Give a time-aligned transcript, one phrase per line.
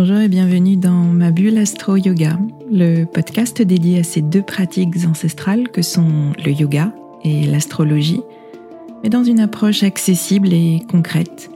[0.00, 2.38] Bonjour et bienvenue dans ma bulle Astro Yoga,
[2.70, 6.92] le podcast dédié à ces deux pratiques ancestrales que sont le yoga
[7.24, 8.20] et l'astrologie,
[9.02, 11.50] mais dans une approche accessible et concrète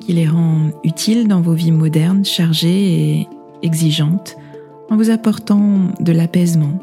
[0.00, 3.28] qui les rend utiles dans vos vies modernes, chargées et
[3.62, 4.36] exigeantes,
[4.90, 6.78] en vous apportant de l'apaisement,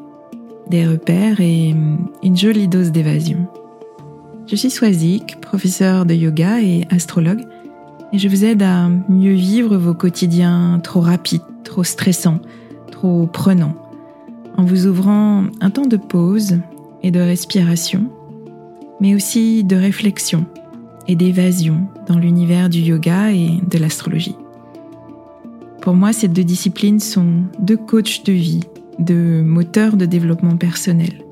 [0.68, 1.76] des repères et
[2.24, 3.46] une jolie dose d'évasion.
[4.48, 7.46] Je suis Swazik, professeur de yoga et astrologue,
[8.14, 12.40] et je vous aide à mieux vivre vos quotidiens trop rapides, trop stressants,
[12.92, 13.76] trop prenants,
[14.56, 16.60] en vous ouvrant un temps de pause
[17.02, 18.12] et de respiration,
[19.02, 20.46] mais aussi de réflexion
[21.08, 24.36] et d'évasion dans l'univers du yoga et de l'astrologie.
[25.82, 28.64] Pour moi, ces deux disciplines sont deux coachs de vie,
[29.00, 31.26] deux moteurs de développement personnel,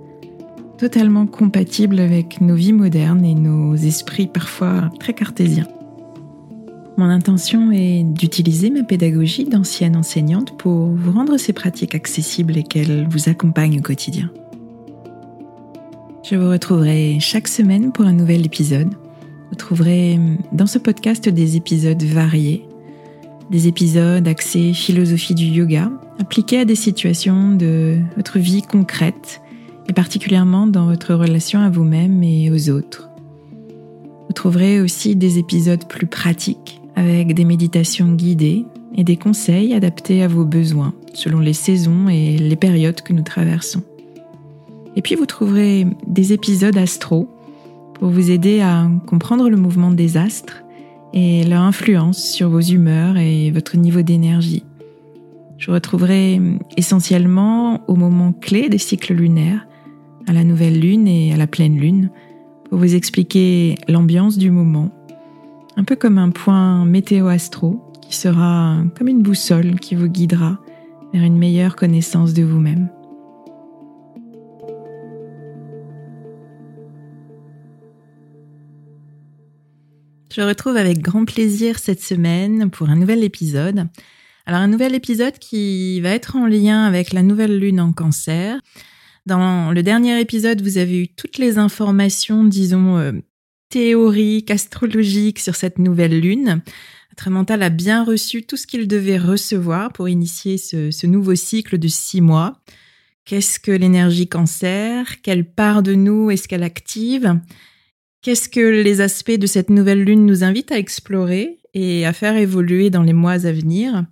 [0.79, 5.67] totalement compatibles avec nos vies modernes et nos esprits parfois très cartésiens.
[6.97, 12.63] Mon intention est d'utiliser ma pédagogie d'ancienne enseignante pour vous rendre ces pratiques accessibles et
[12.63, 14.29] qu'elles vous accompagnent au quotidien.
[16.23, 18.93] Je vous retrouverai chaque semaine pour un nouvel épisode.
[19.49, 20.19] Vous trouverez
[20.51, 22.67] dans ce podcast des épisodes variés,
[23.49, 29.41] des épisodes axés philosophie du yoga, appliqués à des situations de votre vie concrète
[29.89, 33.09] et particulièrement dans votre relation à vous-même et aux autres.
[34.27, 38.63] Vous trouverez aussi des épisodes plus pratiques avec des méditations guidées
[38.95, 43.23] et des conseils adaptés à vos besoins selon les saisons et les périodes que nous
[43.23, 43.81] traversons.
[44.95, 47.27] Et puis vous trouverez des épisodes astro
[47.95, 50.63] pour vous aider à comprendre le mouvement des astres
[51.13, 54.63] et leur influence sur vos humeurs et votre niveau d'énergie.
[55.57, 56.39] Je retrouverai
[56.77, 59.67] essentiellement au moment clé des cycles lunaires,
[60.27, 62.09] à la nouvelle lune et à la pleine lune,
[62.69, 64.91] pour vous expliquer l'ambiance du moment
[65.81, 70.59] un peu comme un point météo-astro qui sera comme une boussole qui vous guidera
[71.11, 72.87] vers une meilleure connaissance de vous-même.
[80.31, 83.87] Je retrouve avec grand plaisir cette semaine pour un nouvel épisode.
[84.45, 88.59] Alors un nouvel épisode qui va être en lien avec la nouvelle lune en cancer.
[89.25, 93.13] Dans le dernier épisode, vous avez eu toutes les informations, disons, euh,
[93.71, 96.61] théorique, astrologique sur cette nouvelle lune.
[97.09, 101.79] Votre mental a bien reçu tout ce qu'il devait recevoir pour initier ce, nouveau cycle
[101.79, 102.61] de six mois.
[103.25, 105.21] Qu'est-ce que l'énergie cancer?
[105.21, 107.39] Quelle part de nous est-ce qu'elle active?
[108.21, 112.35] Qu'est-ce que les aspects de cette nouvelle lune nous invitent à explorer et à faire
[112.35, 114.05] évoluer dans les mois à venir?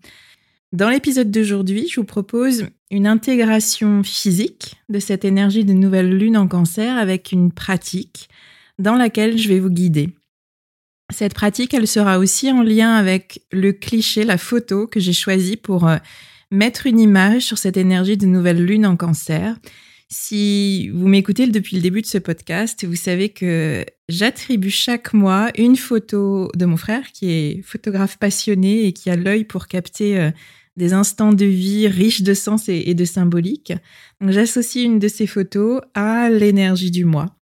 [0.72, 6.38] Dans l'épisode d'aujourd'hui, je vous propose une intégration physique de cette énergie de nouvelle lune
[6.38, 8.30] en cancer avec une pratique
[8.80, 10.10] dans laquelle je vais vous guider.
[11.12, 15.58] Cette pratique, elle sera aussi en lien avec le cliché, la photo que j'ai choisi
[15.58, 15.98] pour euh,
[16.52, 19.58] mettre une image sur cette énergie de nouvelle lune en cancer.
[20.12, 25.52] Si vous m'écoutez depuis le début de ce podcast, vous savez que j'attribue chaque mois
[25.56, 30.20] une photo de mon frère qui est photographe passionné et qui a l'œil pour capter
[30.20, 30.32] euh,
[30.78, 33.74] des instants de vie riches de sens et de symbolique.
[34.22, 37.39] J'associe une de ces photos à l'énergie du mois.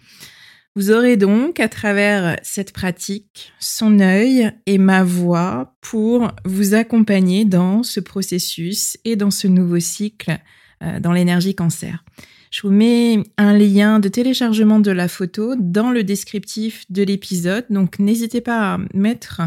[0.78, 7.46] Vous aurez donc à travers cette pratique son œil et ma voix pour vous accompagner
[7.46, 10.38] dans ce processus et dans ce nouveau cycle
[10.84, 12.03] euh, dans l'énergie cancer.
[12.52, 17.63] Je vous mets un lien de téléchargement de la photo dans le descriptif de l'épisode,
[17.69, 19.44] donc n'hésitez pas à mettre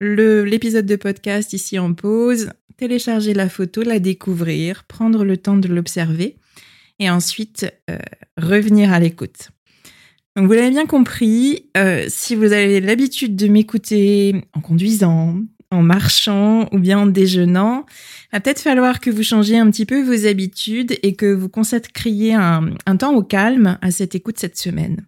[0.00, 5.66] l'épisode de podcast ici en pause, télécharger la photo, la découvrir, prendre le temps de
[5.66, 6.36] l'observer
[7.00, 7.98] et ensuite euh,
[8.36, 9.50] revenir à l'écoute.
[10.36, 15.36] Donc vous l'avez bien compris, euh, si vous avez l'habitude de m'écouter en conduisant,
[15.72, 17.84] en marchant ou bien en déjeunant,
[18.32, 22.34] va peut-être falloir que vous changiez un petit peu vos habitudes et que vous consacriez
[22.34, 25.06] un, un temps au calme à cette écoute cette semaine.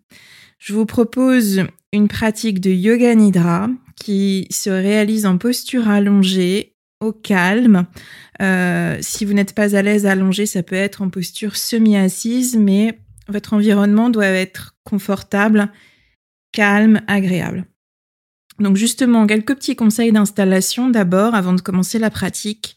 [0.59, 6.73] Je vous propose une pratique de yoga nidra qui se réalise en posture allongée,
[7.03, 7.87] au calme.
[8.41, 12.99] Euh, si vous n'êtes pas à l'aise allongé, ça peut être en posture semi-assise, mais
[13.29, 15.71] votre environnement doit être confortable,
[16.53, 17.67] calme, agréable.
[18.59, 22.77] Donc justement, quelques petits conseils d'installation d'abord avant de commencer la pratique.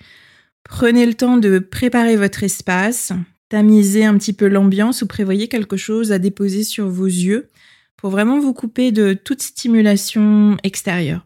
[0.63, 3.11] Prenez le temps de préparer votre espace,
[3.49, 7.49] tamiser un petit peu l'ambiance ou prévoyez quelque chose à déposer sur vos yeux
[7.97, 11.25] pour vraiment vous couper de toute stimulation extérieure.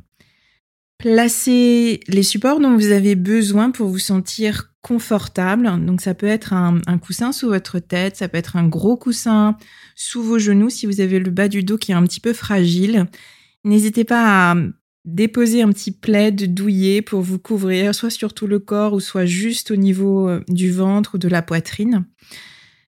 [0.97, 5.85] Placez les supports dont vous avez besoin pour vous sentir confortable.
[5.85, 9.57] Donc ça peut être un, coussin sous votre tête, ça peut être un gros coussin
[9.95, 12.33] sous vos genoux si vous avez le bas du dos qui est un petit peu
[12.33, 13.05] fragile.
[13.63, 14.55] N'hésitez pas à
[15.05, 19.25] déposer un petit plaid douillet pour vous couvrir, soit sur tout le corps ou soit
[19.25, 22.05] juste au niveau euh, du ventre ou de la poitrine.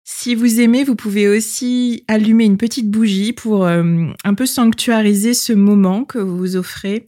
[0.03, 5.33] Si vous aimez, vous pouvez aussi allumer une petite bougie pour euh, un peu sanctuariser
[5.33, 7.07] ce moment que vous vous offrez,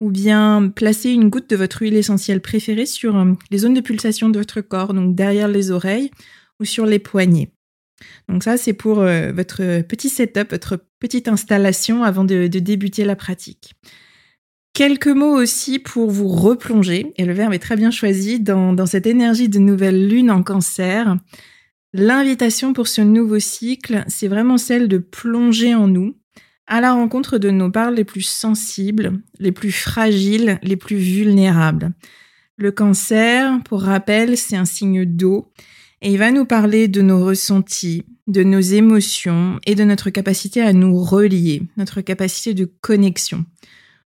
[0.00, 3.80] ou bien placer une goutte de votre huile essentielle préférée sur euh, les zones de
[3.80, 6.10] pulsation de votre corps, donc derrière les oreilles
[6.58, 7.52] ou sur les poignets.
[8.28, 13.16] Donc ça, c'est pour euh, votre petit setup, votre petite installation avant de, débuter la
[13.16, 13.74] pratique.
[14.72, 18.86] Quelques mots aussi pour vous replonger, et le verbe est très bien choisi, dans, dans
[18.86, 21.16] cette énergie de nouvelle lune en cancer.
[21.92, 26.14] L'invitation pour ce nouveau cycle, c'est vraiment celle de plonger en nous,
[26.70, 31.92] à la rencontre de nos parts les plus sensibles, les plus fragiles, les plus vulnérables.
[32.56, 35.52] Le cancer, pour rappel, c'est un signe d'eau
[36.00, 40.62] et il va nous parler de nos ressentis, de nos émotions et de notre capacité
[40.62, 43.44] à nous relier, notre capacité de connexion.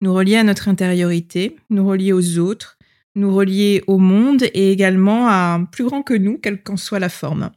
[0.00, 2.76] Nous relier à notre intériorité, nous relier aux autres,
[3.14, 7.08] nous relier au monde et également à plus grand que nous, quelle qu'en soit la
[7.08, 7.50] forme.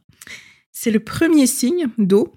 [0.70, 2.34] C'est le premier signe d'eau.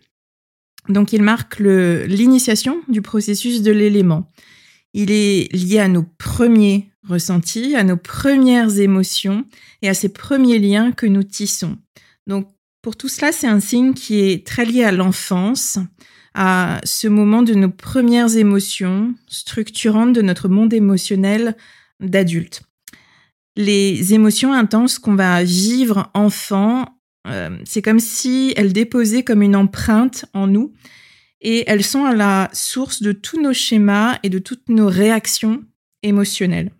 [0.89, 4.31] Donc il marque l'initiation du processus de l'élément.
[4.93, 9.45] Il est lié à nos premiers ressentis, à nos premières émotions
[9.81, 11.77] et à ces premiers liens que nous tissons.
[12.27, 12.47] Donc
[12.81, 15.79] pour tout cela, c'est un signe qui est très lié à l'enfance,
[16.35, 21.55] à ce moment de nos premières émotions structurantes de notre monde émotionnel
[21.99, 22.61] d'adulte.
[23.55, 26.94] Les émotions intenses qu'on va vivre enfant
[27.25, 30.73] euh, c'est comme si elles déposaient comme une empreinte en nous
[31.41, 35.63] et elles sont à la source de tous nos schémas et de toutes nos réactions
[36.03, 36.71] émotionnelles.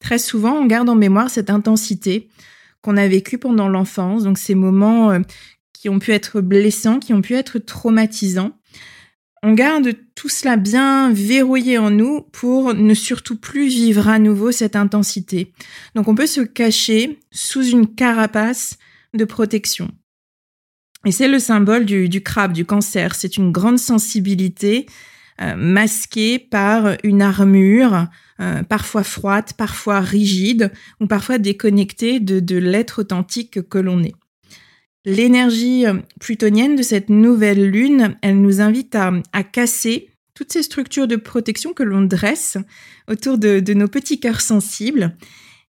[0.00, 2.28] Très souvent, on garde en mémoire cette intensité
[2.82, 5.20] qu'on a vécue pendant l'enfance, donc ces moments euh,
[5.72, 8.52] qui ont pu être blessants, qui ont pu être traumatisants.
[9.42, 14.52] On garde tout cela bien verrouillé en nous pour ne surtout plus vivre à nouveau
[14.52, 15.52] cette intensité.
[15.94, 18.76] Donc on peut se cacher sous une carapace
[19.14, 19.90] de protection.
[21.06, 23.14] Et c'est le symbole du, crabe, du cancer.
[23.14, 24.86] C'est une grande sensibilité
[25.40, 28.06] euh, masquée par une armure,
[28.40, 30.70] euh, parfois froide, parfois rigide,
[31.00, 34.14] ou parfois déconnectée de, l'être authentique que l'on est.
[35.06, 41.08] L'énergie euh, plutonienne de cette nouvelle lune, elle nous invite à, casser toutes ces structures
[41.08, 42.58] de protection que l'on dresse
[43.08, 45.16] autour de, de nos petits cœurs sensibles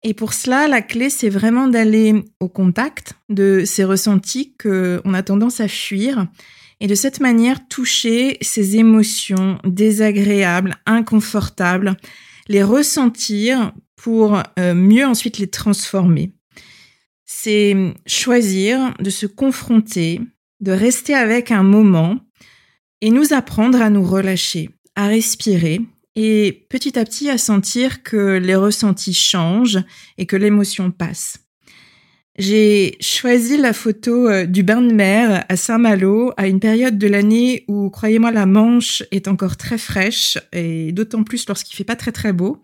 [0.07, 5.23] et pour cela, la clé, c'est vraiment d'aller au contact de ces ressentis qu'on a
[5.23, 6.27] tendance à fuir
[6.81, 11.97] et de cette manière toucher ces émotions désagréables, inconfortables,
[12.49, 16.33] les ressentir pour euh, mieux ensuite les transformer.
[17.25, 17.75] C'est
[18.07, 20.21] choisir de se confronter,
[20.61, 22.19] de rester avec un moment
[23.01, 25.81] et nous apprendre à nous relâcher, à respirer
[26.17, 29.83] et petit à petit à sentir que les ressentis changent
[30.19, 31.45] et que l'émotion passe.
[32.37, 37.07] J'ai choisi la photo euh, du bain de mer à Saint-Malo à une période de
[37.07, 41.95] l'année où, croyez-moi, la Manche est encore très fraîche et d'autant plus lorsqu'il fait pas
[41.95, 42.61] très très beau.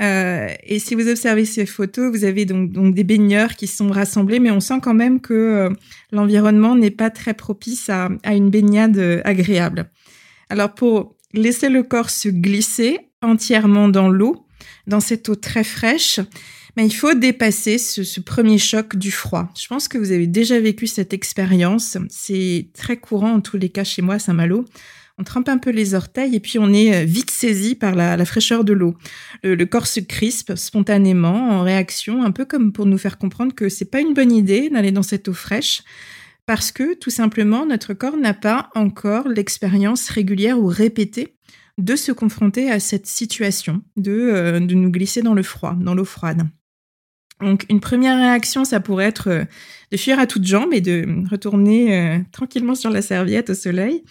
[0.00, 3.90] Euh, et si vous observez ces photos, vous avez donc, donc, des baigneurs qui sont
[3.90, 5.70] rassemblés, mais on sent quand même que euh,
[6.10, 9.90] l'environnement n'est pas très propice à, à, une baignade agréable.
[10.48, 14.46] Alors pour laisser le corps se glisser entièrement dans l'eau,
[14.86, 16.20] dans cette eau très fraîche,
[16.76, 19.48] mais il faut dépasser ce, premier choc du froid.
[19.60, 21.98] Je pense que vous avez déjà vécu cette expérience.
[22.08, 24.64] C'est très courant en tous les cas chez moi à Saint-Malo.
[25.18, 28.24] On trempe un peu les orteils et puis on est euh, vite saisi par la,
[28.24, 28.94] fraîcheur de l'eau.
[29.42, 33.68] Le, corps se crispe spontanément en réaction, un peu comme pour nous faire comprendre que
[33.68, 35.82] c'est pas une bonne idée d'aller dans cette eau fraîche
[36.48, 41.36] parce que tout simplement notre corps n'a pas encore l'expérience régulière ou répétée
[41.76, 46.06] de se confronter à cette situation, de, euh, nous glisser dans le froid, dans l'eau
[46.06, 46.48] froide.
[47.40, 49.44] Donc une première réaction, ça pourrait être euh,
[49.90, 54.02] de fuir à toutes jambes et de retourner euh, tranquillement sur la serviette au soleil.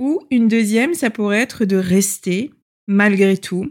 [0.00, 2.50] Ou une deuxième, ça pourrait être de rester
[2.88, 3.70] malgré tout,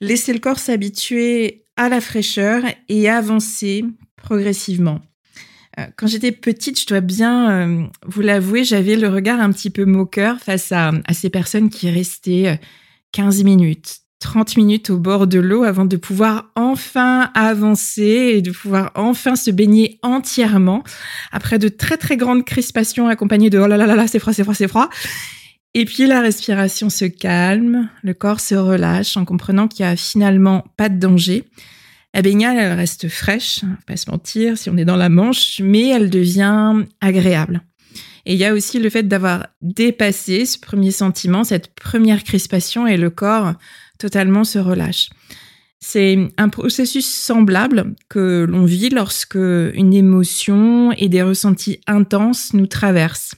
[0.00, 3.84] laisser le corps s'habituer à la fraîcheur et avancer
[4.16, 5.00] progressivement.
[5.80, 9.70] Euh, quand j'étais petite, je dois bien euh, vous l'avouer, j'avais le regard un petit
[9.70, 12.60] peu moqueur face à, ces personnes qui restaient
[13.12, 18.42] 15 euh, minutes, 30 minutes au bord de l'eau avant de pouvoir enfin avancer et
[18.42, 20.84] de pouvoir enfin se baigner entièrement
[21.32, 24.32] après de très très grandes crispations accompagnées de oh là là là là, c'est froid,
[24.32, 24.90] c'est froid, c'est froid.
[25.72, 29.96] Et puis la respiration se calme, le corps se relâche en comprenant qu'il n'y a
[29.96, 31.44] finalement pas de danger
[32.12, 35.88] la baignade, elle reste fraîche, pas se mentir, si on est dans la Manche, mais
[35.88, 37.62] elle devient agréable.
[38.26, 42.86] Et il y a aussi le fait d'avoir dépassé ce premier sentiment, cette première crispation
[42.86, 43.54] et le corps
[43.98, 45.10] totalement se relâche.
[45.78, 52.66] C'est un processus semblable que l'on vit lorsque une émotion et des ressentis intenses nous
[52.66, 53.34] traversent.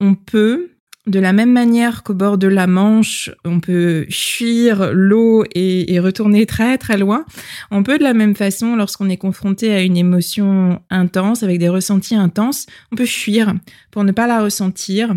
[0.00, 0.75] On peut,
[1.06, 6.46] de la même manière qu'au bord de la Manche, on peut fuir l'eau et, retourner
[6.46, 7.24] très très loin,
[7.70, 11.68] on peut de la même façon, lorsqu'on est confronté à une émotion intense, avec des
[11.68, 13.54] ressentis intenses, on peut fuir
[13.90, 15.14] pour ne pas la ressentir,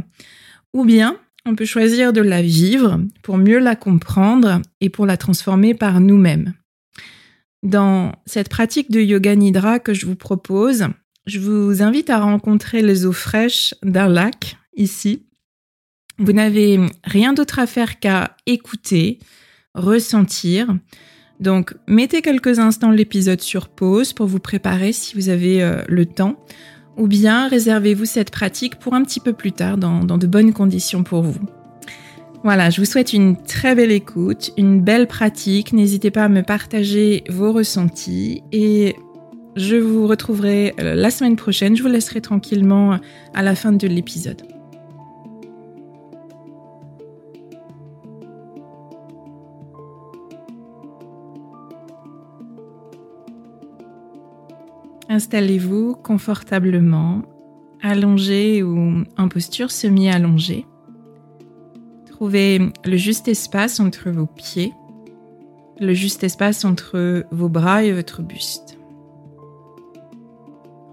[0.74, 5.18] ou bien on peut choisir de la vivre pour mieux la comprendre et pour la
[5.18, 6.54] transformer par nous-mêmes.
[7.64, 10.88] Dans cette pratique de yoga nidra que je vous propose,
[11.26, 15.26] je vous invite à rencontrer les eaux fraîches d'un lac ici.
[16.20, 19.20] Vous n'avez rien d'autre à faire qu'à écouter,
[19.74, 20.68] ressentir.
[21.40, 26.06] Donc, mettez quelques instants l'épisode sur pause pour vous préparer si vous avez euh, le
[26.06, 26.36] temps
[27.00, 31.04] ou bien réservez-vous cette pratique pour un petit peu plus tard dans, de bonnes conditions
[31.04, 31.40] pour vous.
[32.44, 35.74] Voilà, je vous souhaite une très belle écoute, une belle pratique.
[35.74, 38.96] N'hésitez pas à me partager vos ressentis et
[39.56, 41.76] je vous retrouverai euh, la semaine prochaine.
[41.76, 43.00] Je vous laisserai tranquillement
[43.34, 44.59] à la fin de l'épisode.
[55.20, 57.24] Installez-vous confortablement,
[57.82, 60.66] allongé ou en posture semi-allongée.
[62.06, 64.72] Trouvez le juste espace entre vos pieds,
[65.82, 68.78] le juste espace entre vos bras et votre buste.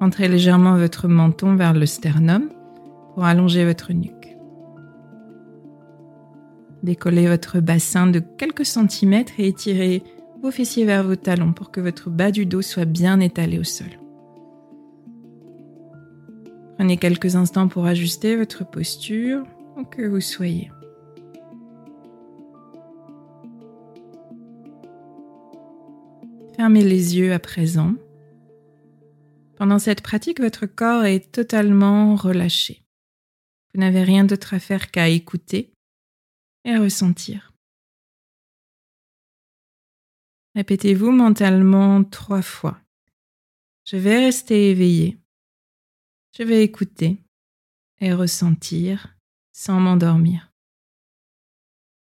[0.01, 2.49] Rentrez légèrement votre menton vers le sternum
[3.15, 4.37] pour allonger votre nuque.
[6.83, 10.03] Décollez votre bassin de quelques centimètres et étirez
[10.43, 13.65] vos fessiers vers vos talons pour que votre bas du dos soit bien étalé au
[13.65, 13.87] sol.
[16.77, 20.71] Prenez quelques instants pour ajuster votre posture où que vous soyez.
[26.57, 27.95] Fermez les yeux à présent.
[29.57, 32.83] Pendant cette pratique, votre corps est totalement relâché.
[33.73, 35.73] Vous n'avez rien d'autre à faire qu'à écouter
[36.65, 37.55] et à ressentir.
[40.55, 42.79] Répétez-vous mentalement trois fois.
[43.85, 45.19] Je vais rester éveillé.
[46.39, 47.17] Je vais écouter
[47.99, 49.17] et ressentir
[49.53, 50.53] sans m'endormir.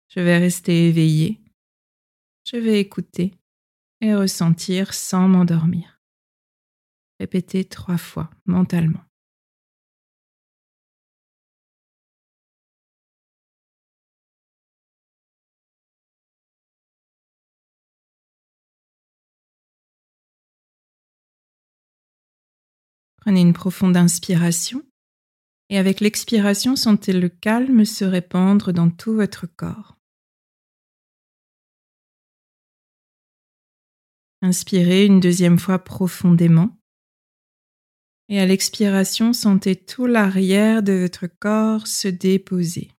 [0.09, 1.41] Je vais rester éveillé.
[2.45, 3.33] Je vais écouter
[4.03, 6.03] et ressentir sans m'endormir.
[7.19, 9.10] Répétez trois fois mentalement.
[23.31, 24.83] Prenez une profonde inspiration
[25.69, 29.97] et avec l'expiration, sentez le calme se répandre dans tout votre corps.
[34.43, 36.77] Inspirez une deuxième fois profondément.
[38.29, 42.91] Et à l'expiration, sentez tout l'arrière de votre corps se déposer.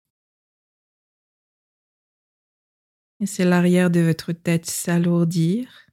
[3.20, 5.90] Et c'est l'arrière de votre tête s'alourdir,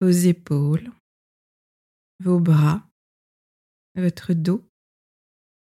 [0.00, 0.90] vos épaules,
[2.20, 2.88] vos bras,
[3.94, 4.68] votre dos,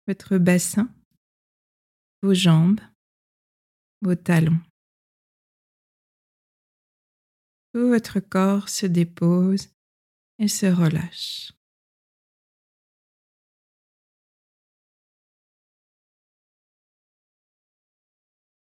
[0.07, 0.89] votre bassin,
[2.21, 2.81] vos jambes,
[4.01, 4.59] vos talons.
[7.73, 9.67] Tout votre corps se dépose
[10.39, 11.51] et se relâche.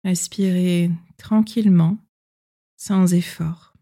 [0.04, 1.98] Respirez tranquillement,
[2.76, 3.73] sans effort.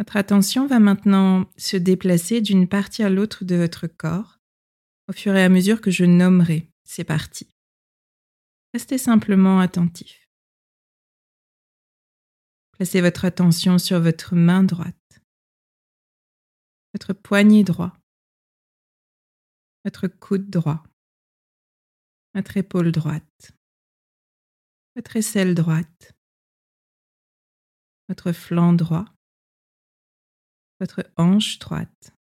[0.00, 4.38] Votre attention va maintenant se déplacer d'une partie à l'autre de votre corps.
[5.10, 7.52] Au fur et à mesure que je nommerai ces parties.
[8.72, 10.26] Restez simplement attentif.
[12.72, 15.20] Placez votre attention sur votre main droite,
[16.94, 17.92] votre poignet droit,
[19.84, 20.82] votre coude droit,
[22.32, 23.52] votre épaule droite,
[24.96, 26.14] votre aisselle droite,
[28.08, 29.04] votre flanc droit,
[30.80, 32.16] votre hanche droite,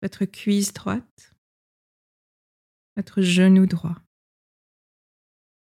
[0.00, 1.34] votre cuisse droite,
[2.96, 4.02] votre genou droit,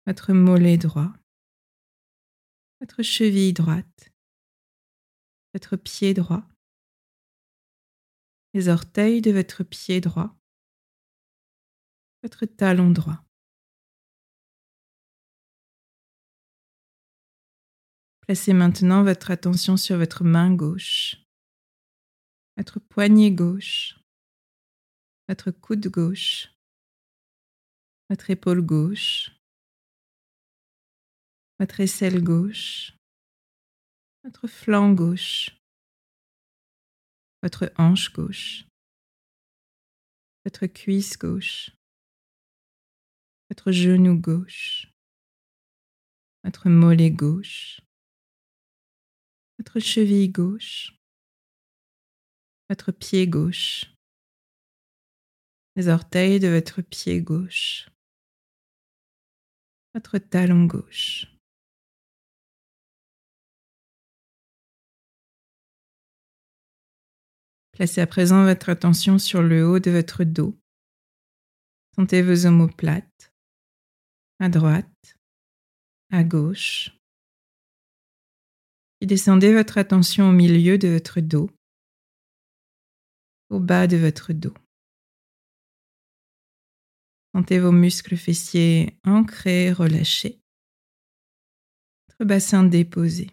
[0.05, 1.13] votre mollet droit,
[2.81, 4.13] votre cheville droite,
[5.55, 6.43] votre pied droit,
[8.53, 10.37] les orteils de votre pied droit,
[12.25, 13.25] votre talon droit.
[18.23, 21.17] Placez maintenant votre attention sur votre main gauche.
[22.57, 23.99] votre poignet gauche,
[25.29, 26.53] votre coude gauche,
[28.09, 29.31] votre épaule gauche,
[31.59, 32.93] votre aisselle gauche,
[34.23, 35.51] votre flanc gauche,
[37.43, 38.67] votre hanche gauche,
[40.45, 41.71] votre cuisse gauche,
[43.51, 44.93] votre genou gauche,
[46.45, 47.81] votre mollet gauche,
[49.63, 50.93] votre cheville gauche,
[52.69, 53.95] votre pied gauche,
[55.77, 57.89] les orteils de votre pied gauche,
[59.95, 61.29] votre talon gauche.
[67.71, 70.59] Placez à présent votre attention sur le haut de votre dos.
[71.95, 73.33] Sentez vos omoplates,
[74.41, 75.17] à droite,
[76.11, 76.91] à gauche.
[79.03, 81.51] Et descendez votre attention au milieu de votre dos,
[83.51, 84.55] au bas de votre dos.
[87.35, 90.41] Sentez vos muscles fessiers ancrés, relâchés.
[92.11, 93.27] Votre bassin déposé.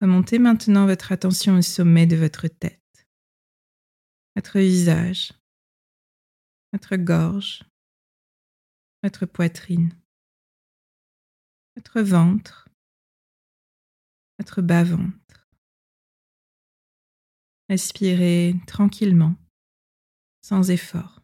[0.00, 3.06] Remontez maintenant votre attention au sommet de votre tête,
[4.34, 5.34] votre visage,
[6.72, 7.62] votre gorge,
[9.02, 9.90] votre poitrine,
[11.76, 12.68] votre ventre,
[14.38, 15.48] votre bas-ventre.
[17.68, 19.34] Respirez tranquillement,
[20.42, 21.20] sans effort.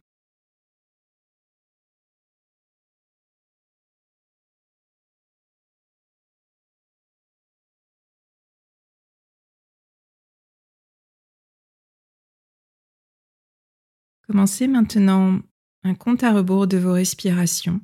[14.27, 15.41] Commencez maintenant
[15.83, 17.81] un compte à rebours de vos respirations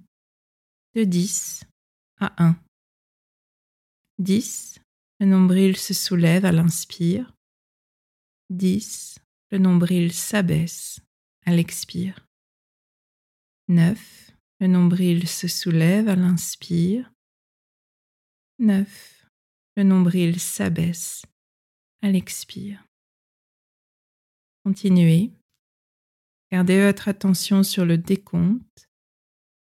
[0.95, 1.68] de 10
[2.21, 2.57] à 1.
[4.19, 4.81] 10.
[5.21, 7.35] Le nombril se soulève à l'inspire.
[8.51, 9.19] 10.
[9.51, 11.01] Le nombril s'abaisse
[11.47, 12.27] à l'expire.
[13.69, 14.33] 9.
[14.61, 17.13] Le nombril se soulève à l'inspire.
[18.59, 19.27] 9.
[19.77, 21.23] Le nombril s'abaisse
[22.03, 22.85] à l'expire.
[24.65, 25.33] Continuez
[26.51, 28.89] Gardez votre attention sur le décompte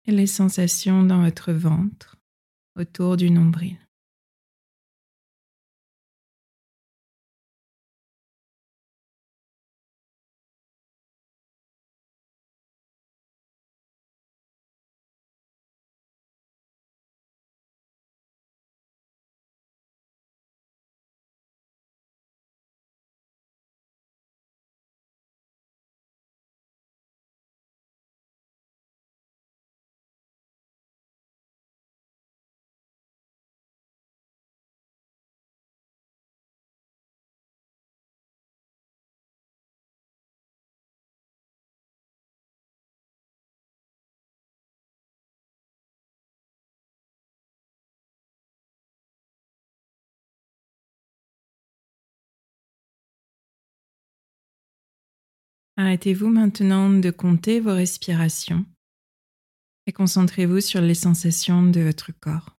[0.07, 2.17] et les sensations dans votre ventre
[2.77, 3.77] autour du nombril.
[55.83, 58.64] Arrêtez-vous maintenant de compter vos respirations
[59.88, 62.57] et concentrez-vous sur les sensations de votre corps.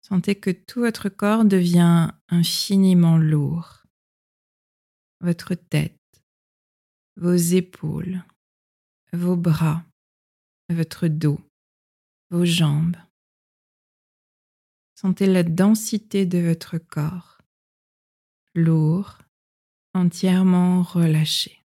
[0.00, 3.82] Sentez que tout votre corps devient infiniment lourd.
[5.20, 6.00] Votre tête,
[7.16, 8.24] vos épaules,
[9.12, 9.84] vos bras,
[10.70, 11.40] votre dos,
[12.30, 12.96] vos jambes.
[14.94, 17.36] Sentez la densité de votre corps,
[18.54, 19.18] lourd
[19.94, 21.60] entièrement relâché.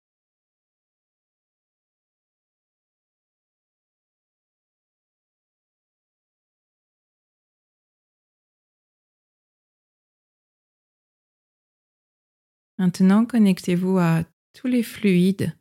[12.77, 15.55] Maintenant, connectez-vous à tous les fluides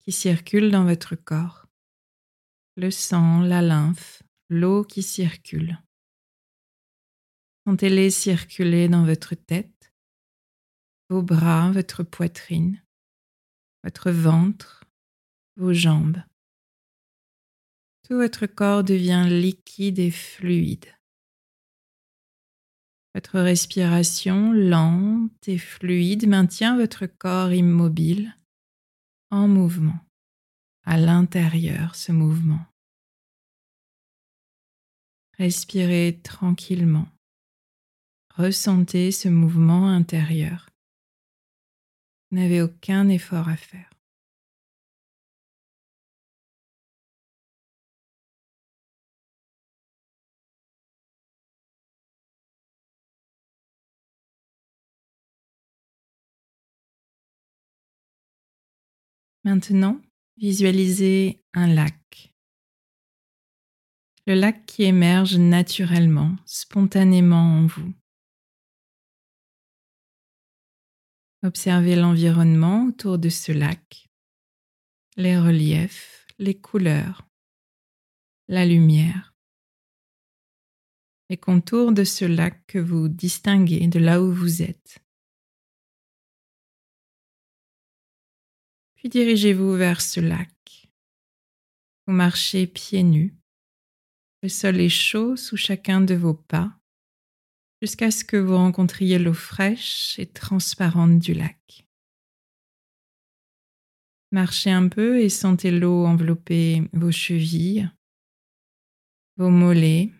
[0.00, 1.66] qui circulent dans votre corps.
[2.76, 5.80] Le sang, la lymphe, l'eau qui circule.
[7.64, 9.73] Sentez-les circuler dans votre tête
[11.08, 12.82] vos bras, votre poitrine,
[13.82, 14.84] votre ventre,
[15.56, 16.22] vos jambes.
[18.02, 20.86] Tout votre corps devient liquide et fluide.
[23.14, 28.36] Votre respiration lente et fluide maintient votre corps immobile,
[29.30, 30.00] en mouvement,
[30.84, 32.66] à l'intérieur ce mouvement.
[35.38, 37.08] Respirez tranquillement.
[38.36, 40.73] Ressentez ce mouvement intérieur
[42.34, 43.90] n'avait aucun effort à faire.
[59.44, 60.00] Maintenant,
[60.38, 62.32] visualisez un lac.
[64.26, 67.92] Le lac qui émerge naturellement, spontanément en vous.
[71.44, 74.08] Observez l'environnement autour de ce lac,
[75.18, 77.28] les reliefs, les couleurs,
[78.48, 79.34] la lumière,
[81.28, 85.04] les contours de ce lac que vous distinguez de là où vous êtes.
[88.94, 90.88] Puis dirigez-vous vers ce lac.
[92.06, 93.36] Vous marchez pieds nus.
[94.42, 96.74] Le sol est chaud sous chacun de vos pas
[97.84, 101.86] jusqu'à ce que vous rencontriez l'eau fraîche et transparente du lac.
[104.32, 107.90] Marchez un peu et sentez l'eau envelopper vos chevilles,
[109.36, 110.10] vos mollets,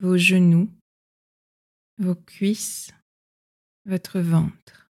[0.00, 0.70] vos genoux,
[1.96, 2.92] vos cuisses,
[3.86, 4.90] votre ventre.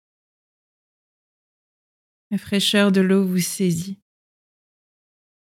[2.32, 3.99] La fraîcheur de l'eau vous saisit.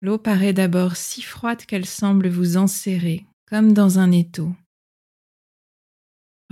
[0.02, 4.54] L'eau paraît d'abord si froide qu'elle semble vous enserrer, comme dans un étau.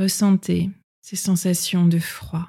[0.00, 0.70] Ressentez
[1.02, 2.48] ces sensations de froid,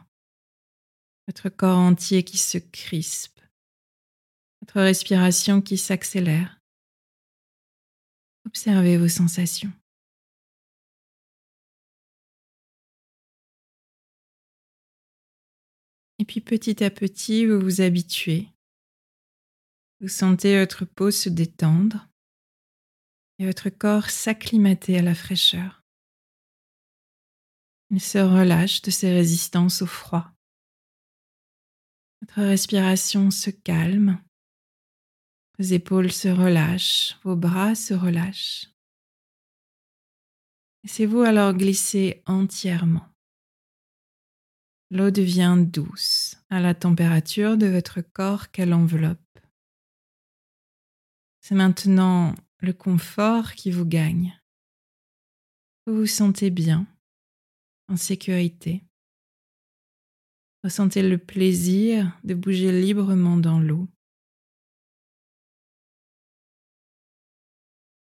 [1.27, 3.41] votre corps entier qui se crispe,
[4.61, 6.61] votre respiration qui s'accélère.
[8.45, 9.73] Observez vos sensations.
[16.19, 18.47] Et puis petit à petit, vous vous habituez.
[19.99, 22.07] Vous sentez votre peau se détendre
[23.39, 25.80] et votre corps s'acclimater à la fraîcheur.
[27.93, 30.31] Il se relâche de ses résistances au froid.
[32.21, 34.23] Votre respiration se calme.
[35.59, 38.67] Vos épaules se relâchent, vos bras se relâchent.
[40.83, 43.07] Laissez-vous alors glisser entièrement.
[44.89, 49.19] L'eau devient douce à la température de votre corps qu'elle enveloppe.
[51.41, 54.39] C'est maintenant le confort qui vous gagne.
[55.85, 56.87] Vous vous sentez bien,
[57.95, 58.83] sécurité.
[60.63, 63.87] Ressentez le plaisir de bouger librement dans l'eau.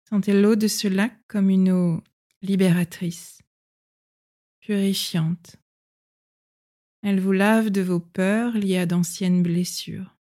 [0.08, 2.02] Sentez l'eau de ce lac comme une eau
[2.42, 3.42] libératrice,
[4.60, 5.60] purifiante,
[7.02, 10.18] elle vous lave de vos peurs liées à d'anciennes blessures.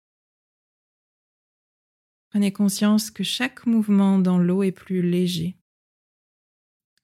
[2.29, 5.57] Prenez conscience que chaque mouvement dans l'eau est plus léger.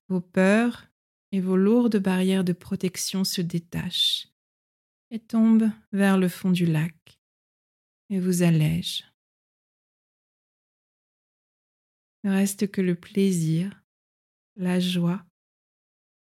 [0.10, 0.86] Vos peurs
[1.34, 4.28] et vos lourdes barrières de protection se détachent
[5.10, 7.19] et tombent vers le fond du lac
[8.12, 9.04] et vous allègent.
[12.24, 13.84] Ne reste que le plaisir,
[14.58, 15.26] la joie,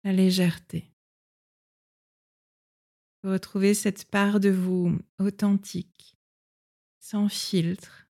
[0.04, 0.92] la légèreté.
[3.24, 6.18] Retrouvez cette part de vous authentique,
[7.00, 8.10] sans filtre,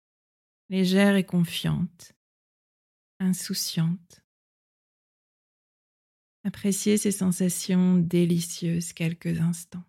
[0.69, 2.13] légère et confiante,
[3.19, 4.20] insouciante.
[6.43, 9.83] Appréciez ces sensations délicieuses quelques instants.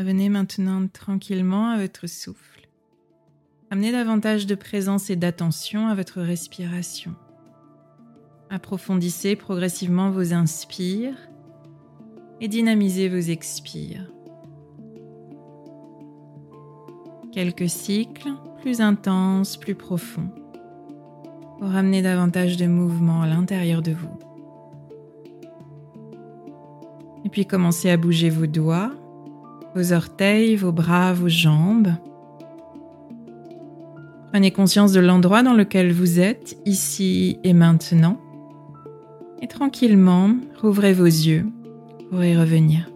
[0.00, 2.66] Revenez maintenant tranquillement à votre souffle.
[3.70, 7.14] Amenez davantage de présence et d'attention à votre respiration.
[8.48, 11.18] Approfondissez progressivement vos inspires
[12.40, 14.10] et dynamisez vos expires.
[17.34, 18.32] Quelques cycles
[18.62, 20.30] plus intenses, plus profonds.
[21.58, 24.18] pour ramener davantage de mouvement à l'intérieur de vous.
[27.26, 28.94] Et puis commencez à bouger vos doigts,
[29.74, 31.92] vos orteils, vos bras, vos jambes.
[34.32, 38.18] Prenez conscience de l'endroit dans lequel vous êtes, ici et maintenant.
[39.42, 41.46] Et tranquillement, rouvrez vos yeux
[42.10, 42.90] pour y revenir.